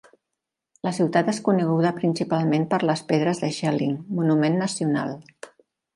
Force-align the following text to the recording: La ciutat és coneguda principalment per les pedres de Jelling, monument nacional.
La 0.87 0.93
ciutat 0.99 1.27
és 1.33 1.41
coneguda 1.49 1.91
principalment 1.99 2.65
per 2.73 2.81
les 2.91 3.03
pedres 3.13 3.45
de 3.45 3.53
Jelling, 3.59 3.95
monument 4.21 4.59
nacional. 4.63 5.15